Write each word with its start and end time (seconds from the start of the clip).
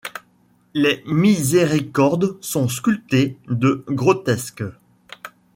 Les 0.73 1.03
miséricordes 1.05 2.35
sont 2.41 2.67
sculptés 2.67 3.37
de 3.49 3.85
grotesques. 3.87 4.63